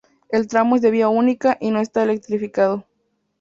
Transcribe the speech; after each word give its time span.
El 0.29 0.47
tramo 0.47 0.77
es 0.77 0.81
de 0.81 0.89
vía 0.89 1.09
única 1.09 1.59
y 1.61 1.69
no 1.69 1.79
está 1.79 2.01
electrificado. 2.01 2.87